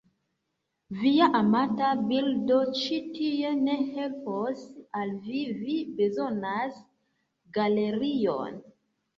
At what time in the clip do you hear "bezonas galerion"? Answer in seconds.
6.01-8.61